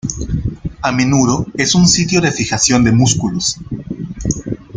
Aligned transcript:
A 0.81 0.91
menudo 0.91 1.45
es 1.53 1.75
un 1.75 1.87
sitio 1.87 2.21
de 2.21 2.31
fijación 2.31 2.83
de 2.83 2.91
músculos. 2.91 3.59